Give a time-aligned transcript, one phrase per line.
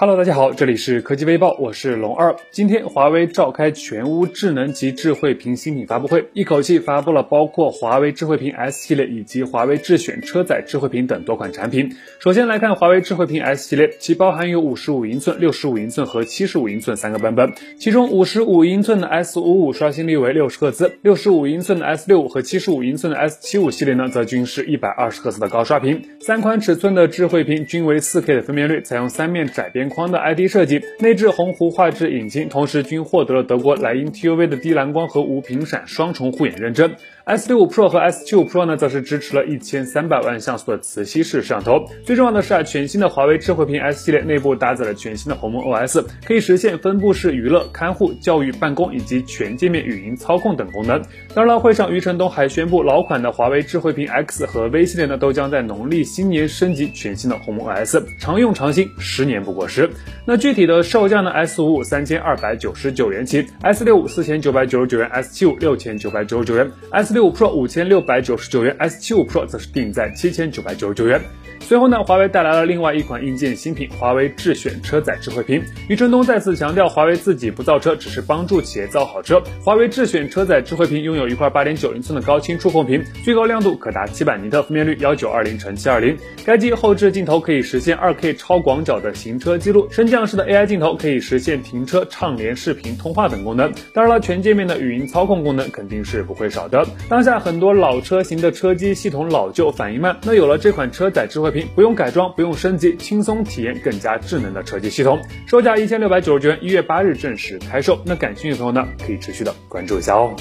[0.00, 2.36] Hello，大家好，这里是科技微报，我是龙二。
[2.52, 11.96] 今天华为召开全屋智能及智慧屏新品发布会，一口气发布了包括华为智慧屏 S 系列以及华为智选车载智慧屏等多款产品。
[12.20, 17.52] 首先来看华为智慧屏 S 系列，其包含有五十五英寸、六十五英寸和七十五英寸三个版本。
[17.80, 26.00] 其中五十五英寸的 S 五五刷新率为六十赫兹，六十五英寸的 S 六五和七十五英寸的 S 七五系列呢，则均是一百二十赫兹的高刷屏。
[26.20, 29.87] 三款尺寸的智慧屏均为四 K 的分辨率，采用三面窄边。
[29.88, 36.94] 框的 ID 设计，内置鸿鹄画质引擎，同时均获得了德国莱茵 TUV 的低蓝光和无频闪双重护眼认证。
[37.28, 41.84] S65 Pro 和 S75 Pro 呢，则是支持了一千三百万像素的磁吸式摄像头。
[42.02, 51.02] 最重要的是啊，全新的华为智慧屏 S 系列内部搭载了全新的鸿蒙 OS，可以实现分布式娱乐、看护、教育、办公以及全界面语音操控等功能。
[51.34, 59.90] 当然了，会上余承东还宣布，老款的华为智慧屏 X 和 V 系列呢，都将在农历新年升级全新的鸿蒙 OS，常用常新，十年不过时。
[60.24, 71.20] 那具体的售价呢？S55 三千二百九十九元起，S65 四千九百九十九元，S75 六千九百九十九元，S 六六五 Pro 五千六百九十九元，S 七五 Pro 则是定在七千九百九十九元。
[71.60, 75.62] 随后呢，华为带来了另外一款硬件新品——华为智选车载智慧屏。
[75.88, 79.42] 余承东再次强调，华为自己不造车，只是帮助企业造好车。
[79.62, 86.16] 华为智选车载智慧屏拥有一块八点九英寸的高清触控屏，最高亮度可达七百尼特，分辨率幺九二零乘七二零。
[86.44, 93.70] 该机后置镜头可以实现二 K 超广角的行车记录，升降式的 AI 镜头可以实现停车、畅联视频通话等功能。
[93.92, 96.86] 当然了，全界面的语音操控功能肯定是不会少的。
[97.08, 105.18] 当下很多老车型的车机系统老旧、反应慢，那有了这款车载智慧不用改装，不用升级，轻松体验更加智能的车机系统。
[105.46, 108.00] 售价一千六百九十九元，一月八日正式开售。
[108.04, 110.34] 那感兴趣的朋友呢，可以持续的关注一下哦。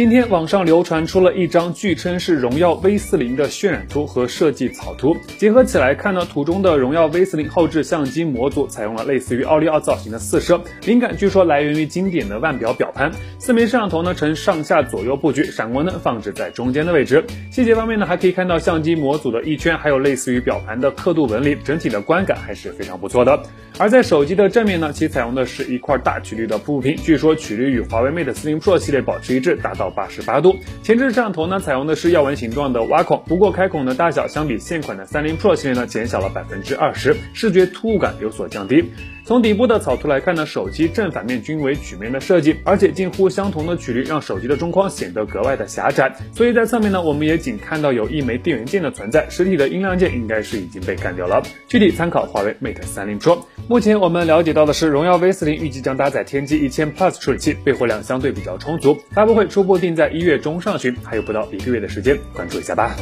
[0.00, 13.12] 今天网上流传出了一张据称是荣耀 V 四零的渲染图和设计草图，结合起来看呢，图中的荣耀 V 四零后置相机模组采用了类似于奥利奥造型的四摄，灵感据说来源于经典的腕表表盘。
[13.38, 17.22] 四枚摄像头呢呈上下左右布局，闪光灯放置在中间的位置。
[17.52, 23.38] 细节方面呢，还可以看到相机模组的一圈，还有类似于表盘的刻度纹理，整体的观感还是非常不错的。
[23.76, 29.89] 而在手机的正面呢，其采用的是一块大曲率的瀑布屏，据说曲率与华为 Mate 四零 Pro 系列保持一致，达到。
[29.90, 38.92] 八十八度，前置摄像头呢采用的是药纹形状的挖孔，不过开孔的大小相比现款的三零 Pro 系列呢减小了百分之二十，视觉突兀感有所降低。
[39.30, 46.12] 从底部的草图来看呢，手机正反面均为曲面的设计，而且近乎相同的曲率让手机的中框显得格外的狭窄。
[46.34, 51.40] 所以在侧面呢，我们也仅看到有一枚电源键的存在，实体的音量键应该是已经被干掉了。
[51.68, 53.38] 具体参考华为 Mate 三零 Pro。
[53.68, 58.98] 目前我们了解到的是，荣耀 V 四零预计将搭载天玑一千 Plus 处理器，备货量相对比较充足。
[59.12, 62.96] 发布会初步定在一月中上旬，还有不到一个月的时间，关注一下吧。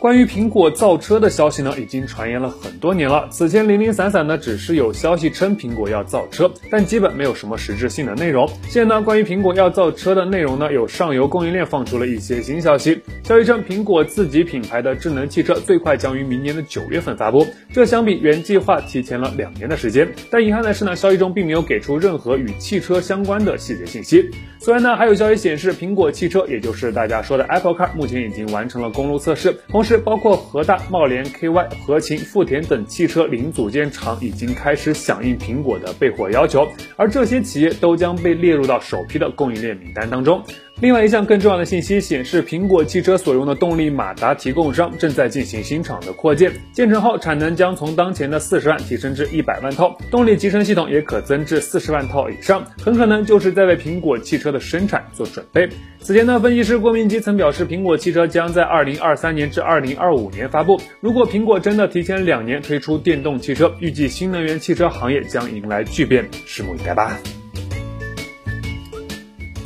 [0.00, 3.28] 关于苹果造车的消息呢，已经传言了很多年了。
[3.30, 8.48] 此前零零散散呢，只是有消息称苹果要造车，但基本没有什么实质性的内容。
[8.66, 12.98] 现在呢，关于苹果要造车的内容呢，有上游供应链放出了一些新消息。
[13.24, 20.10] 消息称，苹果自己品牌的智能汽车最快将于明年的九月份发布，这相比原计划提前了两年的时间。
[20.30, 24.30] 但遗憾的是呢，消息中并没有给出任何与汽车相关的细节信息。
[24.60, 29.89] 虽然呢，还有消息显示，苹果汽车，也就是大家说的 Apple Car，目前已经完成了公路测试，同时。
[29.98, 40.42] 包括河大、茂联、KY、合勤、富田等汽车零组件厂已经开始响应苹果的备货要求，而这些企业都将被列入到首批的供应链名单当中。
[40.80, 55.68] 另外一项更重要的信息显示，苹果汽车所用的动力马达提供商正在进行新厂的扩建，建成后产能将从当前的四十万提升至一百万套，动力集成系统也可增至四十万套以上，很可能就是在为苹果汽车的生产做准备。
[56.00, 60.80] 此前呢，分析师郭明基曾表示，苹果汽车将在二零二三年至二零二五年发布。
[61.00, 67.18] 如果苹果真的提前两年推出电动汽车，预计新能源汽车行业将迎来巨变，拭目以待吧。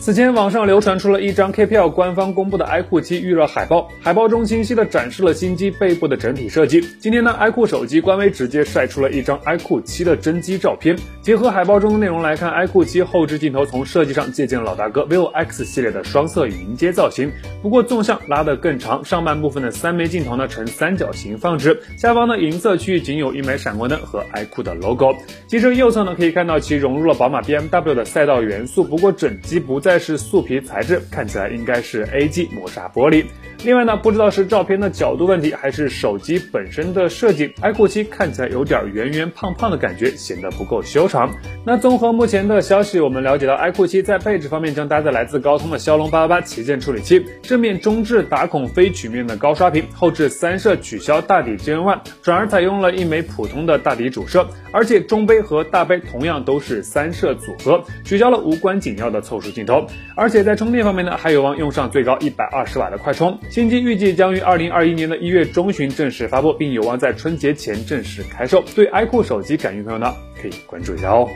[0.04, 6.78] 此前网上流传出了一张 KPL 官方公布的 iQOO 七预热海报，海报中清晰的展示了新机背部的整体设计。
[7.00, 10.94] 今天呢，iQOO 手机官微直接晒出了一张 iQOO 七的真机照片。
[11.22, 17.32] 结合海报中的内容来看，iQOO 七后置镜头从设计上借鉴了老大哥 vivo X 系列的双色云阶造型，
[17.62, 25.16] 不过纵向拉得更长，上半部分的三枚镜头呢呈三角形放置，下方的银色区域仅有一枚闪光灯和 iQOO 的 logo。
[25.46, 30.04] 机身右侧呢可以看到其融入了宝马 BMW 的赛道元素，不过整机不但。
[30.04, 33.24] 是素皮材质，看起来应该是 A G 磨砂玻璃。
[33.64, 41.32] 另外呢，不知道是照片的角度问题，还是手机本身的设计，iQOO 7看起来有点圆圆胖胖的感觉，显得不够修长。
[41.64, 59.86] 那综合目前的消息，我们了解到 iQOO 7在配置方面将搭载来自高通的骁龙八八八旗舰处理器，正面中置打孔非曲面的高刷屏，后置三摄取消大底 Gen1，转而采用了一枚普通的大底主摄，而且中杯和大杯同样都是三摄组合，取消了无关紧要的凑数镜头。
[60.14, 63.38] 而且在充电方面呢，还有望用上最高一百二十瓦的快充。
[63.54, 68.60] 新机预计将于二零二一年的一月中旬正式发布，并有望在春节前正式开售。
[68.74, 70.12] 对 iQOO 手机感兴趣的朋友呢，
[70.42, 71.28] 可以关注一下哦。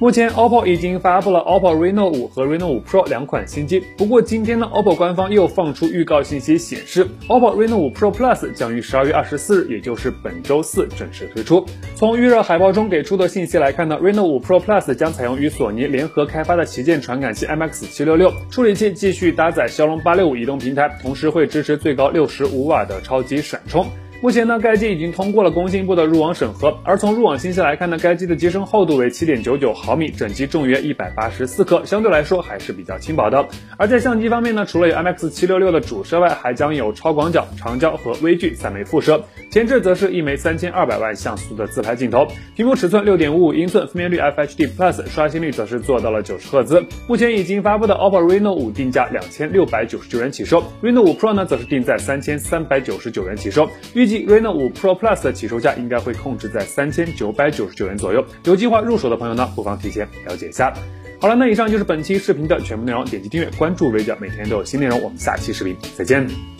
[0.00, 3.84] 目前，OPPO 已经发布了 OPPO Reno 5和 Reno 5 Pro 两款新机。
[3.98, 11.66] 不过，今天呢，OPPO 官方又放出预告信息，显示 OPPO Reno 5 Pro Plus 将于十二月二十四日，也就是本周四正式推出。
[11.96, 23.86] 从预热海报中给出的信息来看呢，Reno 5 Pro Plus 将采用与索尼联合开发的旗舰传感器 MX766，处理器继续搭载骁龙八六五移动平台，同时会支持最高六十五瓦的超级闪充。
[24.22, 33.48] 目前呢，该机已经通过了工信部的入网审核，而从入网信息来看呢，该机的机身厚度为七点九九毫米，整机重约一百八十四克，相对来说还是比较轻薄的。
[33.78, 46.84] 而在相机方面呢，除了有 MX 七六六的主摄外，还将有超广角、长焦和微距三枚副摄，前置则是一枚三千二百万像素的自拍镜头，屏幕尺寸六点五五英寸，分辨率 FHD Plus，刷新率则是做到了九十赫兹。
[47.08, 54.09] 目前已经发布的 OPPO Reno 五定价两千六百九十九元起售，Reno 五 Pro 呢则是定在三千三百九十九元起售，预计。
[54.18, 60.72] Reno 5 Pro Plus 的起售价应该会控制在三千九百九十九元左右，有计划入手的朋友呢，不妨提前了解一下。
[61.20, 66.59] 好了，那以上就是本期视频的全部内容，点击订阅关注微哲每天都有新内容，我们下期视频再见。